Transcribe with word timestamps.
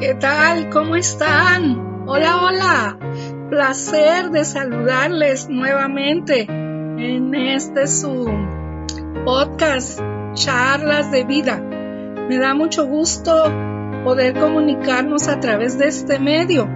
¿Qué 0.00 0.14
tal? 0.14 0.70
¿Cómo 0.70 0.96
están? 0.96 2.06
Hola, 2.08 2.42
hola. 2.42 2.98
Placer 3.50 4.30
de 4.30 4.46
saludarles 4.46 5.50
nuevamente 5.50 6.46
en 6.48 7.34
este 7.34 7.86
su 7.86 8.26
podcast, 9.26 10.00
Charlas 10.32 11.12
de 11.12 11.24
Vida. 11.24 11.58
Me 11.60 12.38
da 12.38 12.54
mucho 12.54 12.86
gusto 12.86 13.44
poder 14.02 14.40
comunicarnos 14.40 15.28
a 15.28 15.38
través 15.38 15.76
de 15.76 15.88
este 15.88 16.18
medio. 16.18 16.66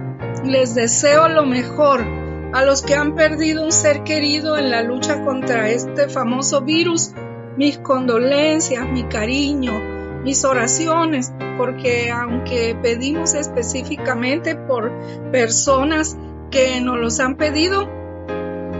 Les 0.43 0.75
deseo 0.75 1.27
lo 1.27 1.47
mejor 1.47 2.05
a 2.53 2.63
los 2.63 2.83
que 2.83 2.93
han 2.93 3.15
perdido 3.15 3.63
un 3.63 3.71
ser 3.71 4.03
querido 4.03 4.55
en 4.55 4.69
la 4.69 4.83
lucha 4.83 5.25
contra 5.25 5.71
este 5.71 6.09
famoso 6.09 6.61
virus. 6.61 7.11
Mis 7.57 7.79
condolencias, 7.79 8.87
mi 8.87 9.05
cariño, 9.05 9.94
mis 10.25 10.43
oraciones, 10.43 11.31
porque 11.55 12.09
aunque 12.09 12.75
pedimos 12.81 13.35
específicamente 13.35 14.55
por 14.55 14.91
personas 15.31 16.17
que 16.49 16.81
nos 16.81 16.97
los 16.99 17.19
han 17.19 17.35
pedido, 17.35 17.87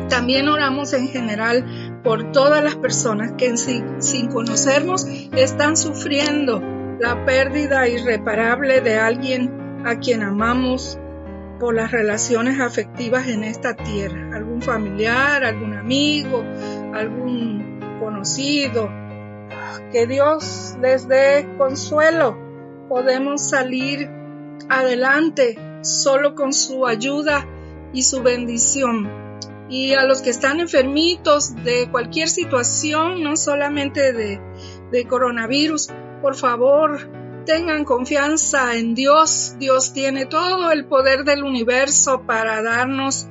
también 0.09 0.49
oramos 0.49 0.91
en 0.93 1.07
general 1.07 2.01
por 2.03 2.31
todas 2.31 2.63
las 2.63 2.75
personas 2.75 3.33
que 3.37 3.55
sin, 3.57 4.01
sin 4.01 4.27
conocernos 4.27 5.05
están 5.35 5.77
sufriendo 5.77 6.61
la 6.99 7.25
pérdida 7.25 7.87
irreparable 7.87 8.81
de 8.81 8.97
alguien 8.97 9.83
a 9.85 9.99
quien 9.99 10.23
amamos 10.23 10.97
por 11.59 11.75
las 11.75 11.91
relaciones 11.91 12.59
afectivas 12.59 13.27
en 13.27 13.43
esta 13.43 13.75
tierra, 13.75 14.35
algún 14.35 14.63
familiar, 14.63 15.43
algún 15.43 15.75
amigo, 15.75 16.43
algún 16.93 17.99
conocido, 17.99 18.89
que 19.91 20.07
Dios 20.07 20.75
les 20.81 21.07
dé 21.07 21.47
consuelo. 21.57 22.37
Podemos 22.89 23.49
salir 23.49 24.09
adelante 24.69 25.57
solo 25.81 26.35
con 26.35 26.53
su 26.53 26.85
ayuda 26.85 27.45
y 27.93 28.03
su 28.03 28.21
bendición. 28.21 29.09
Y 29.69 29.93
a 29.93 30.05
los 30.05 30.21
que 30.21 30.29
están 30.29 30.59
enfermitos 30.59 31.55
de 31.63 31.89
cualquier 31.89 32.29
situación, 32.29 33.23
no 33.23 33.35
solamente 33.35 34.13
de, 34.13 34.39
de 34.91 35.07
coronavirus, 35.07 35.89
por 36.21 36.35
favor, 36.35 37.09
tengan 37.45 37.83
confianza 37.83 38.75
en 38.75 38.93
Dios. 38.93 39.55
Dios 39.57 39.93
tiene 39.93 40.25
todo 40.25 40.71
el 40.71 40.85
poder 40.85 41.23
del 41.23 41.43
universo 41.43 42.23
para 42.27 42.61
darnos 42.61 43.27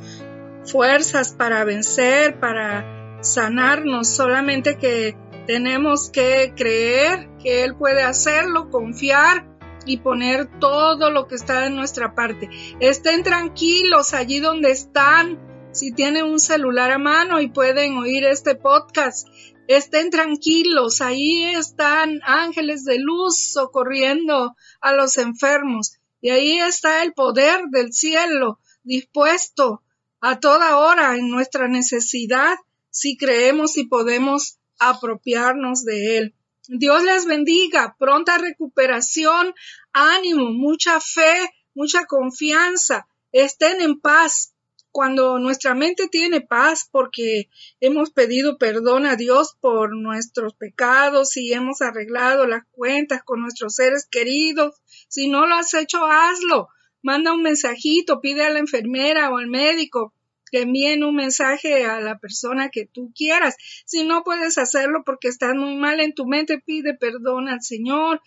fuerzas 0.65 1.33
para 1.33 1.65
vencer, 1.65 2.41
para 2.41 3.19
sanarnos, 3.21 4.09
solamente 4.09 4.77
que 4.77 5.17
tenemos 5.47 6.11
que 6.11 6.53
creer 6.57 7.29
que 7.43 7.65
Él 7.65 7.77
puede 7.77 8.03
hacerlo, 8.03 8.71
confiar 8.71 9.47
y 9.87 9.99
poner 9.99 10.59
todo 10.59 11.11
lo 11.11 11.27
que 11.27 11.35
está 11.35 11.67
en 11.67 11.77
nuestra 11.77 12.15
parte. 12.15 12.49
Estén 12.81 13.23
tranquilos 13.23 14.15
allí 14.15 14.41
donde 14.41 14.71
están. 14.71 15.39
Si 15.73 15.93
tienen 15.93 16.25
un 16.25 16.41
celular 16.41 16.93
a 16.93 16.99
mano 16.99 17.41
y 17.41 17.49
pueden 17.49 17.99
oír 17.99 18.25
este 18.25 18.55
podcast, 18.55 19.29
estén 19.67 20.11
tranquilos. 20.11 21.01
Ahí 21.01 21.45
están 21.45 22.21
ángeles 22.25 22.85
de 22.85 22.99
luz 22.99 23.53
socorriendo 23.53 24.57
a 24.81 24.93
los 24.93 25.19
enfermos. 25.19 25.99
Y 26.21 26.31
ahí 26.31 26.59
está 26.59 27.03
el 27.03 27.13
poder 27.13 27.65
del 27.71 27.93
cielo 27.93 28.61
dispuesto 28.83 29.83
a 30.21 30.41
toda 30.41 30.79
hora 30.79 31.17
en 31.17 31.29
nuestra 31.29 31.69
necesidad 31.69 32.57
si 32.89 33.17
creemos 33.17 33.77
y 33.77 33.85
podemos 33.85 34.59
apropiarnos 34.89 35.85
de 35.85 36.19
él. 36.19 36.35
Dios 36.69 37.03
les 37.03 37.27
bendiga, 37.27 37.95
pronta 37.99 38.39
recuperación, 38.39 39.55
ánimo, 39.93 40.51
mucha 40.51 40.99
fe, 40.99 41.51
mucha 41.75 42.07
confianza, 42.07 43.07
estén 43.33 43.83
en 43.83 44.01
paz. 44.01 44.53
Cuando 44.91 45.41
nuestra 45.41 45.75
mente 45.75 46.07
tiene 46.07 46.41
paz 46.41 46.89
porque 46.91 47.51
hemos 47.81 48.11
pedido 48.11 48.59
perdón 48.59 49.07
a 49.07 49.17
Dios 49.17 49.57
por 49.61 49.95
nuestros 49.97 50.55
pecados 50.55 51.37
y 51.37 51.53
hemos 51.53 51.83
arreglado 51.83 52.47
las 52.47 52.63
cuentas 52.71 53.23
con 53.25 53.41
nuestros 53.41 53.75
seres 53.75 54.07
queridos, 54.09 54.81
si 55.09 55.29
no 55.29 55.47
lo 55.47 55.57
has 55.57 55.75
hecho, 55.75 56.07
hazlo. 56.07 56.69
Manda 57.03 57.33
un 57.33 57.43
mensajito, 57.43 58.21
pide 58.21 58.45
a 58.45 58.51
la 58.51 58.61
enfermera 58.61 59.31
o 59.31 59.37
al 59.37 59.49
médico 59.49 60.15
que 60.51 60.63
envíen 60.63 61.05
un 61.05 61.17
mensaje 61.17 61.85
a 61.85 62.01
la 62.01 62.19
persona 62.19 62.69
que 62.69 62.87
tú 62.87 63.13
quieras. 63.15 63.57
Si 63.85 64.05
no 64.05 64.23
puedes 64.23 64.59
hacerlo 64.59 65.03
porque 65.05 65.29
estás 65.29 65.55
muy 65.55 65.77
mal 65.77 66.01
en 66.01 66.15
tu 66.15 66.27
mente, 66.27 66.59
pide 66.59 66.95
perdón 66.95 67.49
al 67.49 67.63
Señor. 67.63 68.21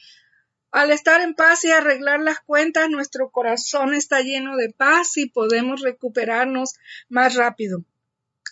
Al 0.72 0.92
estar 0.92 1.22
en 1.22 1.34
paz 1.34 1.64
y 1.64 1.72
arreglar 1.72 2.20
las 2.20 2.40
cuentas, 2.42 2.90
nuestro 2.90 3.30
corazón 3.32 3.94
está 3.94 4.22
lleno 4.22 4.58
de 4.58 4.70
paz 4.70 5.18
y 5.18 5.30
podemos 5.30 5.82
recuperarnos 5.82 6.76
más 7.10 7.36
rápido. 7.36 7.84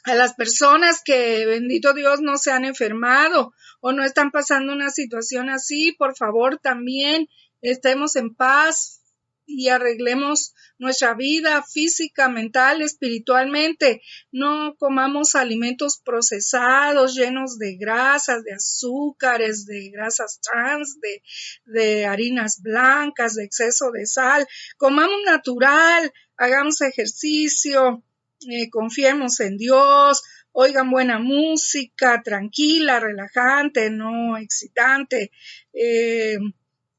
A 0.06 0.14
las 0.14 0.36
personas 0.36 1.02
que, 1.04 1.46
bendito 1.46 1.94
Dios, 1.94 2.22
no 2.22 2.38
se 2.38 2.52
han 2.52 2.64
enfermado 2.64 3.54
o 3.82 3.92
no 3.92 4.04
están 4.04 4.32
pasando 4.32 4.72
una 4.72 4.92
situación 4.92 5.50
así, 5.50 5.92
por 5.94 6.16
favor 6.16 6.60
también 6.60 7.28
estemos 7.62 8.16
en 8.16 8.34
paz, 8.34 9.02
y 9.46 9.70
arreglemos 9.70 10.54
nuestra 10.78 11.14
vida 11.14 11.64
física, 11.64 12.30
mental, 12.30 12.82
espiritualmente. 12.82 14.02
No 14.32 14.76
comamos 14.78 15.36
alimentos 15.36 16.02
procesados, 16.04 17.16
llenos 17.16 17.58
de 17.58 17.76
grasas, 17.78 18.44
de 18.44 18.54
azúcares, 18.54 19.66
de 19.66 19.90
grasas 19.90 20.40
trans, 20.42 21.00
de, 21.00 21.22
de 21.66 22.06
harinas 22.06 22.62
blancas, 22.62 23.36
de 23.36 23.46
exceso 23.46 23.92
de 23.92 24.06
sal. 24.06 24.48
Comamos 24.78 25.18
natural, 25.26 26.12
hagamos 26.38 26.82
ejercicio, 26.82 28.04
eh, 28.50 28.70
confiemos 28.70 29.40
en 29.40 29.58
Dios, 29.58 30.24
oigan 30.52 30.90
buena 30.90 31.20
música, 31.20 32.22
tranquila, 32.24 33.00
relajante, 33.00 33.90
no 33.90 34.38
excitante. 34.38 35.32
Eh, 35.74 36.38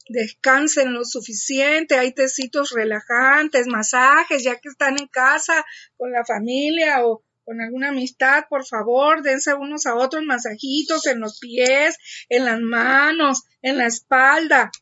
descansen 0.08 0.94
lo 0.94 1.04
suficiente, 1.04 1.96
hay 1.96 2.12
tecitos 2.12 2.70
relajantes, 2.70 3.66
masajes, 3.66 4.42
ya 4.44 4.56
que 4.56 4.68
están 4.68 4.98
en 4.98 5.08
casa 5.08 5.64
con 5.96 6.12
la 6.12 6.24
familia 6.24 7.04
o 7.04 7.22
con 7.44 7.60
alguna 7.60 7.90
amistad, 7.90 8.46
por 8.50 8.66
favor, 8.66 9.22
dense 9.22 9.54
unos 9.54 9.86
a 9.86 9.94
otros 9.94 10.24
masajitos 10.24 11.06
en 11.06 11.20
los 11.20 11.38
pies, 11.38 11.96
en 12.28 12.44
las 12.44 12.60
manos, 12.60 13.44
en 13.62 13.78
la 13.78 13.86
espalda. 13.86 14.72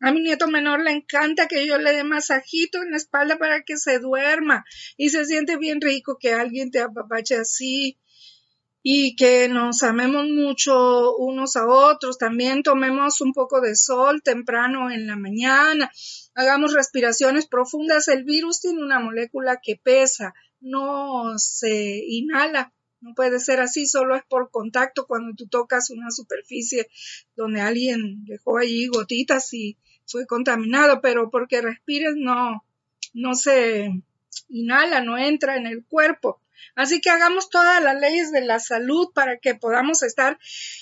A 0.00 0.12
mi 0.12 0.20
nieto 0.20 0.46
menor 0.48 0.82
le 0.82 0.90
encanta 0.90 1.48
que 1.48 1.66
yo 1.66 1.78
le 1.78 1.92
dé 1.92 2.04
masajito 2.04 2.82
en 2.82 2.90
la 2.90 2.96
espalda 2.98 3.38
para 3.38 3.62
que 3.62 3.76
se 3.78 3.98
duerma 3.98 4.64
y 4.96 5.08
se 5.08 5.24
siente 5.24 5.56
bien 5.56 5.80
rico 5.80 6.18
que 6.20 6.34
alguien 6.34 6.70
te 6.70 6.80
apapache 6.80 7.36
así 7.36 7.98
y 8.82 9.14
que 9.14 9.48
nos 9.48 9.82
amemos 9.82 10.26
mucho 10.28 11.16
unos 11.16 11.56
a 11.56 11.66
otros. 11.66 12.18
También 12.18 12.62
tomemos 12.62 13.20
un 13.20 13.32
poco 13.32 13.60
de 13.60 13.76
sol 13.76 14.22
temprano 14.22 14.90
en 14.90 15.06
la 15.06 15.16
mañana. 15.16 15.90
Hagamos 16.34 16.72
respiraciones 16.72 17.46
profundas. 17.46 18.08
El 18.08 18.24
virus 18.24 18.60
tiene 18.60 18.82
una 18.82 18.98
molécula 18.98 19.60
que 19.62 19.76
pesa, 19.76 20.34
no 20.60 21.38
se 21.38 22.02
inhala. 22.06 22.72
No 23.00 23.14
puede 23.14 23.40
ser 23.40 23.60
así, 23.60 23.86
solo 23.86 24.14
es 24.14 24.22
por 24.28 24.50
contacto 24.52 25.08
cuando 25.08 25.34
tú 25.34 25.48
tocas 25.48 25.90
una 25.90 26.12
superficie 26.12 26.88
donde 27.34 27.60
alguien 27.60 28.24
dejó 28.24 28.58
allí 28.58 28.86
gotitas 28.86 29.52
y 29.54 29.76
fue 30.06 30.24
contaminado, 30.24 31.00
pero 31.00 31.28
porque 31.28 31.62
respires 31.62 32.14
no, 32.16 32.64
no 33.12 33.34
se 33.34 33.90
inhala, 34.48 35.00
no 35.00 35.18
entra 35.18 35.56
en 35.56 35.66
el 35.66 35.84
cuerpo. 35.84 36.41
Así 36.74 37.00
que 37.00 37.10
hagamos 37.10 37.50
todas 37.50 37.82
las 37.82 38.00
leyes 38.00 38.32
de 38.32 38.40
la 38.42 38.58
salud 38.58 39.08
para 39.14 39.38
que 39.38 39.54
podamos 39.54 40.02
estar 40.02 40.38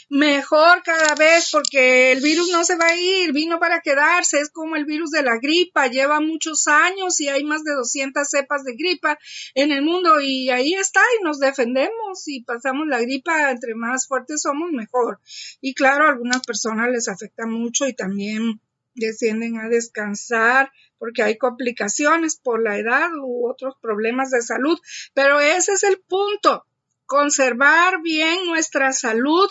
mejor 0.08 0.82
cada 0.82 1.14
vez, 1.14 1.48
porque 1.50 2.12
el 2.12 2.20
virus 2.20 2.50
no 2.50 2.64
se 2.64 2.76
va 2.76 2.86
a 2.86 2.96
ir, 2.96 3.32
vino 3.32 3.58
para 3.58 3.80
quedarse, 3.80 4.40
es 4.40 4.50
como 4.50 4.76
el 4.76 4.84
virus 4.84 5.10
de 5.10 5.22
la 5.22 5.38
gripa, 5.38 5.88
lleva 5.88 6.20
muchos 6.20 6.66
años 6.68 7.20
y 7.20 7.28
hay 7.28 7.44
más 7.44 7.64
de 7.64 7.74
200 7.74 8.28
cepas 8.28 8.64
de 8.64 8.74
gripa 8.74 9.18
en 9.54 9.72
el 9.72 9.82
mundo 9.82 10.20
y 10.20 10.50
ahí 10.50 10.74
está 10.74 11.00
y 11.18 11.24
nos 11.24 11.38
defendemos 11.38 12.26
y 12.26 12.42
pasamos 12.42 12.86
la 12.86 13.00
gripa, 13.00 13.50
entre 13.50 13.74
más 13.74 14.06
fuertes 14.06 14.42
somos, 14.42 14.70
mejor. 14.72 15.20
Y 15.60 15.74
claro, 15.74 16.04
a 16.04 16.10
algunas 16.10 16.40
personas 16.40 16.88
les 16.90 17.08
afecta 17.08 17.46
mucho 17.46 17.86
y 17.86 17.94
también 17.94 18.60
descienden 18.94 19.58
a 19.58 19.68
descansar 19.68 20.72
porque 20.98 21.22
hay 21.22 21.38
complicaciones 21.38 22.36
por 22.36 22.62
la 22.62 22.78
edad 22.78 23.10
u 23.22 23.48
otros 23.48 23.74
problemas 23.80 24.30
de 24.30 24.42
salud. 24.42 24.78
Pero 25.14 25.40
ese 25.40 25.72
es 25.72 25.82
el 25.82 26.00
punto, 26.00 26.66
conservar 27.06 28.02
bien 28.02 28.46
nuestra 28.46 28.92
salud 28.92 29.48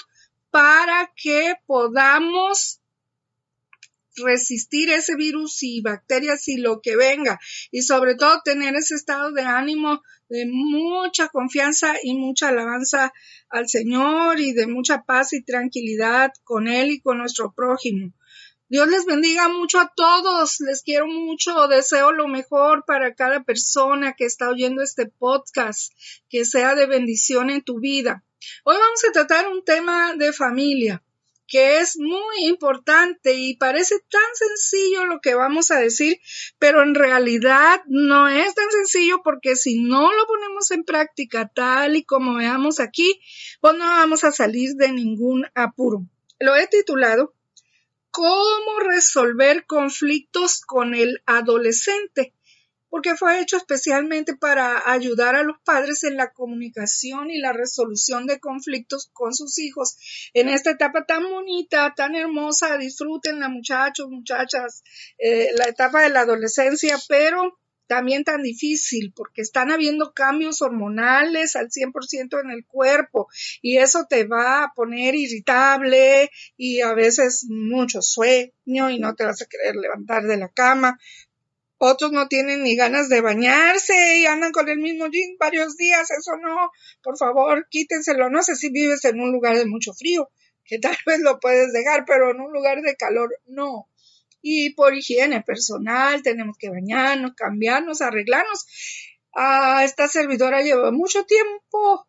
para 0.52 1.12
que 1.16 1.56
podamos 1.66 2.82
resistir 4.16 4.90
ese 4.90 5.16
virus 5.16 5.64
y 5.64 5.82
bacterias 5.82 6.48
y 6.48 6.58
lo 6.58 6.82
que 6.82 6.96
venga 6.96 7.40
y 7.72 7.84
sobre 7.84 8.16
todo 8.16 8.42
tener 8.44 8.76
ese 8.76 8.96
estado 8.96 9.32
de 9.32 9.44
ánimo 9.44 10.02
de 10.28 10.46
mucha 10.46 11.30
confianza 11.30 11.96
y 12.04 12.16
mucha 12.16 12.50
alabanza 12.50 13.14
al 13.50 13.68
Señor 13.68 14.40
y 14.40 14.54
de 14.54 14.68
mucha 14.68 15.04
paz 15.04 15.34
y 15.34 15.44
tranquilidad 15.44 16.32
con 16.44 16.68
Él 16.68 16.92
y 16.92 17.02
con 17.02 17.18
nuestro 17.18 17.54
prójimo. 17.54 18.14
Dios 18.71 18.88
les 18.88 19.06
bendiga 19.06 19.50
mucho 19.50 19.80
a 19.80 19.92
todos, 19.95 20.60
les 20.60 20.83
quiero 20.83 21.07
mucho, 21.07 21.68
deseo 21.68 22.12
lo 22.12 22.27
mejor 22.27 22.86
para 22.86 23.16
cada 23.16 23.44
persona 23.44 24.13
que 24.13 24.25
está 24.25 24.48
oyendo 24.48 24.83
este 24.83 25.07
podcast, 25.07 25.92
que 26.30 26.45
sea 26.45 26.75
de 26.75 26.86
bendición 26.86 27.50
en 27.50 27.63
tu 27.63 27.80
vida. 27.80 28.24
Hoy 28.63 28.77
vamos 28.77 29.04
a 29.06 29.12
tratar 29.12 29.48
un 29.48 29.66
tema 29.66 30.13
de 30.13 30.33
familia 30.33 31.01
que 31.48 31.80
es 31.80 31.98
muy 31.98 32.45
importante 32.45 33.33
y 33.33 33.56
parece 33.56 33.95
tan 34.07 34.36
sencillo 34.36 35.07
lo 35.07 35.19
que 35.19 35.33
vamos 35.33 35.71
a 35.71 35.80
decir, 35.80 36.19
pero 36.60 36.83
en 36.83 36.94
realidad 36.94 37.81
no 37.88 38.27
es 38.27 38.54
tan 38.54 38.69
sencillo 38.69 39.24
porque 39.24 39.56
si 39.56 39.80
no 39.80 40.13
lo 40.13 40.27
ponemos 40.27 40.69
en 40.69 40.83
práctica 40.83 41.51
tal 41.51 41.95
y 41.95 42.04
como 42.04 42.36
veamos 42.36 42.80
aquí, 42.80 43.19
pues 43.62 43.74
no 43.74 43.86
vamos 43.86 44.24
a 44.24 44.31
salir 44.31 44.75
de 44.75 44.92
ningún 44.92 45.48
apuro. 45.56 46.06
Lo 46.39 46.56
he 46.56 46.68
titulado 46.68 47.33
¿Cómo 48.19 48.80
resolver 48.81 49.66
conflictos 49.66 50.60
con 50.60 50.94
el 50.94 51.24
adolescente? 51.25 52.33
porque 52.89 53.16
fue 53.16 53.39
hecho 53.39 53.56
especialmente 53.56 54.36
para 54.36 54.92
ayudar 54.92 55.36
a 55.36 55.44
los 55.44 55.57
padres 55.63 56.04
en 56.04 56.18
la 56.18 56.33
comunicación 56.33 57.30
y 57.30 57.38
la 57.38 57.54
resolución 57.54 58.25
de 58.25 58.39
conflictos 58.39 59.10
con 59.13 59.33
sus 59.33 59.60
hijos 59.60 59.95
en 60.33 60.50
esta 60.50 60.71
etapa 60.71 61.06
tan 61.06 61.30
bonita, 61.30 61.94
tan 61.95 62.16
hermosa. 62.16 62.77
Disfruten 62.77 63.39
la 63.39 63.48
muchachos, 63.48 64.10
muchachas, 64.10 64.83
eh, 65.19 65.51
la 65.56 65.66
etapa 65.66 66.01
de 66.01 66.10
la 66.10 66.21
adolescencia, 66.21 66.98
pero 67.07 67.60
también 67.90 68.24
tan 68.24 68.44
difícil 68.44 69.12
porque 69.16 69.42
están 69.42 69.72
habiendo 69.72 70.14
cambios 70.14 70.62
hormonales 70.62 71.56
al 71.56 71.72
100% 71.72 72.40
en 72.40 72.52
el 72.52 72.64
cuerpo 72.66 73.28
y 73.64 73.78
eso 73.78 74.06
te 74.08 74.26
va 74.26 74.64
a 74.64 74.74
poner 74.74 75.16
irritable 75.16 76.30
y 76.56 76.82
a 76.82 76.94
veces 76.94 77.48
mucho 77.50 78.02
sueño 78.02 78.92
y 78.92 79.00
no 79.00 79.16
te 79.16 79.26
vas 79.26 79.42
a 79.42 79.48
querer 79.48 79.76
levantar 79.76 80.24
de 80.24 80.38
la 80.38 80.50
cama 80.50 81.00
otros 81.82 82.12
no 82.12 82.28
tienen 82.28 82.62
ni 82.64 82.76
ganas 82.76 83.08
de 83.10 83.22
bañarse 83.22 84.18
y 84.18 84.26
andan 84.26 84.52
con 84.52 84.68
el 84.68 84.80
mismo 84.80 85.08
jean 85.08 85.38
varios 85.40 85.78
días. 85.78 86.12
Eso 86.12 86.36
no, 86.36 86.72
por 87.02 87.18
favor, 87.18 87.68
quítenselo. 87.70 88.30
No 88.30 88.44
sé 88.44 88.56
si 88.56 88.70
vives 88.70 89.06
en 89.06 89.22
un 89.22 89.32
lugar 89.32 89.56
de 89.58 89.66
mucho 89.66 89.94
frío, 89.94 90.30
que 90.66 90.78
tal 90.78 90.98
vez 91.06 91.22
lo 91.22 91.40
puedes 91.40 91.72
dejar, 91.72 92.04
pero 92.06 92.32
en 92.32 92.42
un 92.42 92.52
lugar 92.52 92.82
de 92.82 92.98
calor 92.98 93.34
no. 93.48 93.89
Y 94.42 94.74
por 94.74 94.96
higiene 94.96 95.42
personal 95.42 96.22
tenemos 96.22 96.58
que 96.58 96.70
bañarnos, 96.70 97.34
cambiarnos, 97.36 98.02
arreglarnos. 98.02 98.66
Ah, 99.34 99.84
esta 99.84 100.08
servidora 100.08 100.62
lleva 100.62 100.92
mucho 100.92 101.26
tiempo 101.26 102.08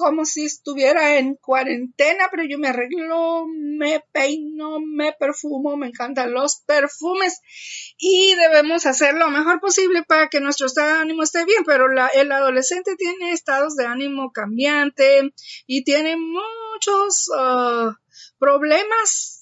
como 0.00 0.24
si 0.24 0.46
estuviera 0.46 1.18
en 1.18 1.34
cuarentena, 1.34 2.28
pero 2.30 2.42
yo 2.44 2.58
me 2.58 2.68
arreglo, 2.68 3.44
me 3.46 4.02
peino, 4.12 4.80
me 4.80 5.12
perfumo, 5.12 5.76
me 5.76 5.88
encantan 5.88 6.32
los 6.32 6.62
perfumes 6.66 7.38
y 7.98 8.34
debemos 8.34 8.86
hacer 8.86 9.14
lo 9.14 9.28
mejor 9.28 9.60
posible 9.60 10.02
para 10.02 10.28
que 10.28 10.40
nuestro 10.40 10.68
estado 10.68 10.94
de 10.94 11.00
ánimo 11.00 11.22
esté 11.22 11.44
bien, 11.44 11.64
pero 11.66 11.86
el 12.14 12.32
adolescente 12.32 12.96
tiene 12.96 13.32
estados 13.32 13.76
de 13.76 13.84
ánimo 13.84 14.32
cambiante 14.32 15.34
y 15.66 15.84
tiene 15.84 16.16
muchos 16.16 17.30
ah, 17.36 17.94
problemas 18.38 19.39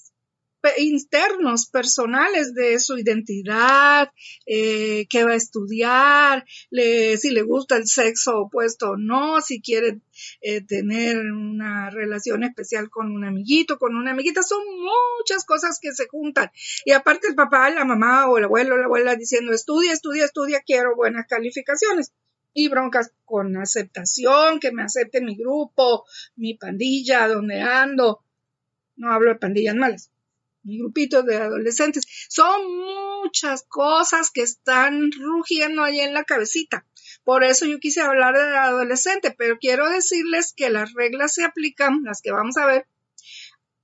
internos, 0.77 1.67
personales 1.67 2.53
de 2.53 2.79
su 2.79 2.97
identidad, 2.97 4.11
eh, 4.45 5.07
qué 5.09 5.23
va 5.23 5.31
a 5.31 5.35
estudiar, 5.35 6.45
si 6.69 7.31
le 7.31 7.41
gusta 7.41 7.77
el 7.77 7.87
sexo 7.87 8.41
opuesto 8.41 8.91
o 8.91 8.97
no, 8.97 9.41
si 9.41 9.61
quiere 9.61 10.01
eh, 10.41 10.61
tener 10.61 11.17
una 11.19 11.89
relación 11.89 12.43
especial 12.43 12.89
con 12.89 13.11
un 13.11 13.23
amiguito, 13.25 13.77
con 13.77 13.95
una 13.95 14.11
amiguita, 14.11 14.43
son 14.43 14.61
muchas 15.17 15.45
cosas 15.45 15.79
que 15.81 15.93
se 15.93 16.07
juntan. 16.07 16.51
Y 16.85 16.91
aparte 16.91 17.27
el 17.27 17.35
papá, 17.35 17.69
la 17.69 17.85
mamá 17.85 18.27
o 18.29 18.37
el 18.37 18.45
abuelo 18.45 18.77
la 18.77 18.85
abuela 18.85 19.15
diciendo, 19.15 19.53
estudia, 19.53 19.93
estudia, 19.93 20.25
estudia, 20.25 20.61
quiero 20.65 20.95
buenas 20.95 21.25
calificaciones 21.27 22.11
y 22.53 22.67
broncas 22.67 23.11
con 23.25 23.55
aceptación, 23.57 24.59
que 24.59 24.71
me 24.71 24.83
acepte 24.83 25.21
mi 25.21 25.35
grupo, 25.35 26.05
mi 26.35 26.55
pandilla, 26.55 27.27
donde 27.27 27.61
ando. 27.61 28.23
No 28.97 29.13
hablo 29.13 29.29
de 29.29 29.39
pandillas 29.39 29.75
malas 29.75 30.11
grupito 30.63 31.23
de 31.23 31.37
adolescentes. 31.37 32.05
Son 32.29 32.61
muchas 33.21 33.63
cosas 33.63 34.31
que 34.31 34.41
están 34.41 35.11
rugiendo 35.11 35.83
ahí 35.83 35.99
en 35.99 36.13
la 36.13 36.23
cabecita. 36.23 36.85
Por 37.23 37.43
eso 37.43 37.65
yo 37.65 37.79
quise 37.79 38.01
hablar 38.01 38.35
de 38.35 38.57
adolescente, 38.57 39.35
pero 39.37 39.57
quiero 39.59 39.89
decirles 39.89 40.53
que 40.55 40.69
las 40.69 40.93
reglas 40.93 41.33
se 41.33 41.43
aplican, 41.43 42.03
las 42.03 42.21
que 42.21 42.31
vamos 42.31 42.57
a 42.57 42.65
ver, 42.65 42.87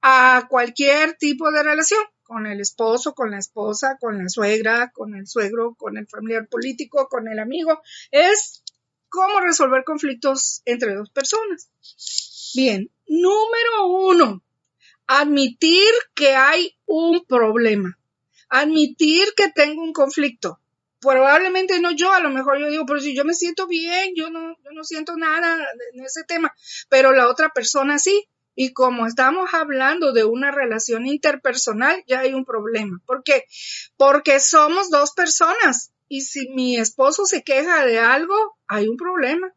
a 0.01 0.47
cualquier 0.49 1.13
tipo 1.17 1.51
de 1.51 1.63
relación, 1.63 2.01
con 2.23 2.47
el 2.47 2.59
esposo, 2.59 3.13
con 3.13 3.31
la 3.31 3.37
esposa, 3.37 3.97
con 3.99 4.17
la 4.17 4.29
suegra, 4.29 4.91
con 4.91 5.15
el 5.15 5.27
suegro, 5.27 5.75
con 5.75 5.97
el 5.97 6.07
familiar 6.07 6.47
político, 6.47 7.07
con 7.07 7.27
el 7.27 7.39
amigo. 7.39 7.81
Es 8.11 8.63
cómo 9.09 9.39
resolver 9.39 9.83
conflictos 9.83 10.61
entre 10.65 10.95
dos 10.95 11.09
personas. 11.09 11.69
Bien, 12.55 12.91
número 13.07 13.87
uno, 13.87 14.43
admitir 15.07 15.91
que 16.13 16.35
hay 16.35 16.75
un 16.85 17.25
problema, 17.25 17.97
admitir 18.49 19.25
que 19.35 19.49
tengo 19.49 19.81
un 19.81 19.93
conflicto. 19.93 20.59
Probablemente 20.99 21.79
no 21.79 21.91
yo, 21.91 22.11
a 22.13 22.19
lo 22.19 22.29
mejor 22.29 22.59
yo 22.59 22.69
digo, 22.69 22.85
pero 22.85 22.99
si 22.99 23.15
yo 23.15 23.25
me 23.25 23.33
siento 23.33 23.67
bien, 23.67 24.13
yo 24.15 24.29
no, 24.29 24.55
yo 24.63 24.71
no 24.71 24.83
siento 24.83 25.15
nada 25.17 25.57
en 25.93 26.03
ese 26.03 26.23
tema, 26.23 26.53
pero 26.89 27.11
la 27.11 27.27
otra 27.29 27.49
persona 27.49 27.99
sí. 27.99 28.27
Y 28.57 28.71
como 28.71 29.05
estamos 29.05 29.53
hablando 29.53 30.13
de 30.13 30.23
una 30.23 30.49
relación 30.49 31.05
interpersonal, 31.05 32.01
ya 32.07 32.21
hay 32.21 32.33
un 32.33 32.45
problema. 32.45 33.01
¿Por 33.05 33.21
qué? 33.21 33.43
Porque 33.97 34.39
somos 34.39 34.89
dos 34.89 35.11
personas. 35.11 35.91
Y 36.07 36.21
si 36.21 36.47
mi 36.49 36.77
esposo 36.77 37.25
se 37.25 37.43
queja 37.43 37.85
de 37.85 37.99
algo, 37.99 38.35
hay 38.67 38.87
un 38.87 38.95
problema. 38.95 39.53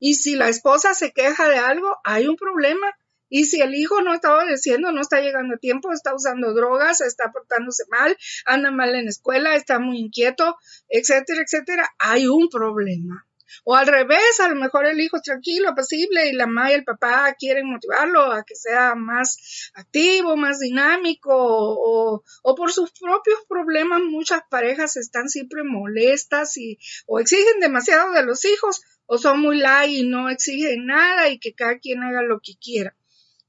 Y 0.00 0.14
si 0.14 0.34
la 0.34 0.48
esposa 0.48 0.94
se 0.94 1.12
queja 1.12 1.48
de 1.48 1.58
algo, 1.58 1.96
hay 2.02 2.26
un 2.26 2.36
problema. 2.36 2.88
Y 3.30 3.44
si 3.46 3.62
el 3.62 3.74
hijo 3.74 4.02
no 4.02 4.12
está 4.12 4.36
obedeciendo, 4.36 4.92
no 4.92 5.00
está 5.00 5.20
llegando 5.20 5.54
a 5.54 5.58
tiempo, 5.58 5.92
está 5.92 6.14
usando 6.14 6.52
drogas, 6.52 7.00
está 7.00 7.32
portándose 7.32 7.84
mal, 7.88 8.16
anda 8.44 8.70
mal 8.70 8.94
en 8.94 9.04
la 9.04 9.10
escuela, 9.10 9.54
está 9.54 9.78
muy 9.78 9.98
inquieto, 9.98 10.56
etcétera, 10.88 11.42
etcétera, 11.42 11.88
hay 11.98 12.26
un 12.26 12.48
problema. 12.48 13.26
O 13.64 13.74
al 13.74 13.86
revés, 13.86 14.40
a 14.40 14.48
lo 14.48 14.56
mejor 14.56 14.86
el 14.86 15.00
hijo 15.00 15.16
es 15.16 15.22
tranquilo, 15.22 15.68
apacible 15.68 16.28
y 16.28 16.32
la 16.32 16.46
mamá 16.46 16.70
y 16.70 16.74
el 16.74 16.84
papá 16.84 17.34
quieren 17.38 17.70
motivarlo 17.70 18.32
a 18.32 18.44
que 18.44 18.54
sea 18.54 18.94
más 18.94 19.70
activo, 19.74 20.36
más 20.36 20.60
dinámico 20.60 21.30
o, 21.32 22.22
o 22.42 22.54
por 22.54 22.72
sus 22.72 22.92
propios 22.92 23.38
problemas 23.48 24.00
muchas 24.02 24.42
parejas 24.48 24.96
están 24.96 25.28
siempre 25.28 25.62
molestas 25.64 26.56
y 26.56 26.78
o 27.06 27.18
exigen 27.18 27.60
demasiado 27.60 28.12
de 28.12 28.24
los 28.24 28.44
hijos 28.44 28.82
o 29.06 29.18
son 29.18 29.40
muy 29.40 29.58
light 29.58 29.90
y 29.90 30.08
no 30.08 30.30
exigen 30.30 30.86
nada 30.86 31.28
y 31.28 31.38
que 31.38 31.54
cada 31.54 31.78
quien 31.78 32.02
haga 32.02 32.22
lo 32.22 32.40
que 32.40 32.52
quiera. 32.60 32.96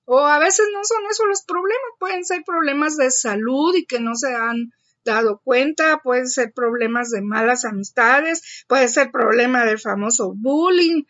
O 0.05 0.19
a 0.19 0.39
veces 0.39 0.67
no 0.73 0.83
son 0.83 1.03
esos 1.09 1.27
los 1.27 1.43
problemas, 1.43 1.91
pueden 1.99 2.25
ser 2.25 2.43
problemas 2.45 2.97
de 2.97 3.11
salud 3.11 3.75
y 3.75 3.85
que 3.85 3.99
no 3.99 4.15
se 4.15 4.33
han 4.33 4.71
dado 5.03 5.41
cuenta, 5.43 5.99
pueden 6.03 6.27
ser 6.27 6.53
problemas 6.53 7.09
de 7.09 7.21
malas 7.21 7.65
amistades, 7.65 8.65
puede 8.67 8.87
ser 8.87 9.11
problema 9.11 9.65
del 9.65 9.79
famoso 9.79 10.33
bullying. 10.35 11.03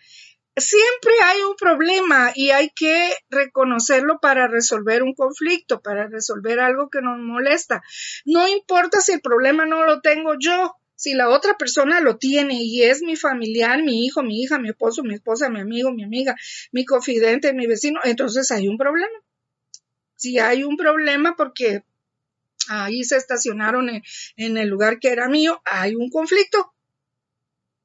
Siempre 0.56 1.14
hay 1.24 1.42
un 1.44 1.56
problema 1.56 2.32
y 2.36 2.50
hay 2.50 2.70
que 2.76 3.14
reconocerlo 3.30 4.20
para 4.22 4.48
resolver 4.48 5.02
un 5.02 5.14
conflicto, 5.14 5.82
para 5.82 6.08
resolver 6.08 6.60
algo 6.60 6.90
que 6.90 7.02
nos 7.02 7.18
molesta. 7.20 7.82
No 8.26 8.48
importa 8.48 9.00
si 9.00 9.14
el 9.14 9.22
problema 9.22 9.66
no 9.66 9.86
lo 9.86 10.02
tengo 10.02 10.34
yo, 10.38 10.76
si 11.02 11.16
la 11.16 11.30
otra 11.30 11.58
persona 11.58 12.00
lo 12.00 12.18
tiene 12.18 12.60
y 12.62 12.84
es 12.84 13.02
mi 13.02 13.16
familiar, 13.16 13.82
mi 13.82 14.06
hijo, 14.06 14.22
mi 14.22 14.40
hija, 14.40 14.60
mi 14.60 14.70
esposo, 14.70 15.02
mi 15.02 15.16
esposa, 15.16 15.50
mi 15.50 15.60
amigo, 15.60 15.92
mi 15.92 16.04
amiga, 16.04 16.36
mi 16.72 16.86
confidente, 16.86 17.54
mi 17.54 17.66
vecino, 17.66 18.00
entonces 18.04 18.52
hay 18.52 18.68
un 18.68 18.78
problema. 18.78 19.18
Si 20.16 20.38
hay 20.38 20.64
un 20.64 20.78
problema 20.78 21.36
porque 21.36 21.84
ahí 22.70 23.04
se 23.04 23.18
estacionaron 23.18 23.90
en, 23.90 24.58
el 24.58 24.70
lugar 24.70 25.00
que 25.00 25.08
era 25.08 25.28
mío, 25.28 25.60
hay 25.66 25.96
un 25.96 26.12
conflicto. 26.12 26.72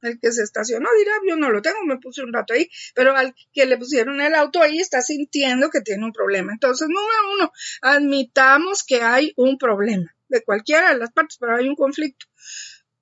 El 0.03 0.21
que 0.21 0.31
se 0.31 0.43
estacionó 0.43 0.87
dirá, 0.99 1.13
yo 1.27 1.37
no 1.37 1.49
lo 1.51 1.63
tengo, 1.63 1.85
me 1.87 1.97
puse 1.97 2.23
un 2.23 2.35
rato 2.35 2.53
ahí, 2.53 2.69
pero 2.95 3.17
al 3.17 3.35
que 3.55 3.65
le 3.65 3.79
pusieron 3.79 4.21
el 4.21 4.35
auto 4.35 4.61
ahí 4.61 4.79
está 4.79 5.01
sintiendo 5.01 5.71
que 5.71 5.81
tiene 5.81 6.05
un 6.05 6.13
problema. 6.13 6.53
Entonces, 6.53 6.87
número 6.87 7.33
uno, 7.33 7.53
admitamos 7.81 8.85
que 8.85 9.01
hay 9.01 9.33
un 9.37 9.57
problema. 9.57 10.15
de 10.29 10.43
cualquiera 10.43 10.93
de 10.93 10.99
las 10.99 11.13
partes, 11.13 11.39
pero 11.41 11.57
hay 11.57 11.67
un 11.67 11.77
conflicto. 11.77 12.27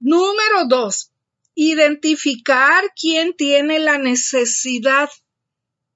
Número 0.04 0.66
dos, 0.68 1.12
identificar 1.54 2.84
quién 2.94 3.32
tiene 3.32 3.78
la 3.78 3.96
necesidad, 3.96 5.08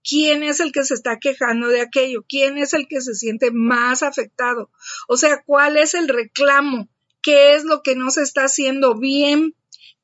quién 0.02 0.42
es 0.42 0.60
el 0.60 0.72
que 0.72 0.82
se 0.82 0.94
está 0.94 1.18
quejando 1.18 1.68
de 1.68 1.82
aquello, 1.82 2.24
quién 2.26 2.56
es 2.56 2.72
el 2.72 2.88
que 2.88 3.02
se 3.02 3.14
siente 3.14 3.50
más 3.50 4.02
afectado, 4.02 4.70
o 5.08 5.18
sea, 5.18 5.42
cuál 5.44 5.76
es 5.76 5.92
el 5.92 6.08
reclamo, 6.08 6.88
qué 7.20 7.54
es 7.54 7.64
lo 7.64 7.82
que 7.82 7.96
no 7.96 8.10
se 8.10 8.22
está 8.22 8.44
haciendo 8.44 8.98
bien 8.98 9.54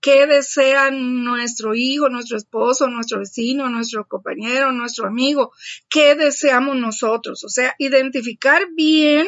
qué 0.02 0.26
desea 0.26 0.90
nuestro 0.90 1.74
hijo, 1.74 2.10
nuestro 2.10 2.36
esposo, 2.36 2.88
nuestro 2.88 3.20
vecino, 3.20 3.70
nuestro 3.70 4.06
compañero, 4.06 4.70
nuestro 4.70 5.06
amigo, 5.06 5.50
qué 5.88 6.14
deseamos 6.14 6.76
nosotros. 6.76 7.42
O 7.42 7.48
sea, 7.48 7.74
identificar 7.78 8.66
bien 8.76 9.26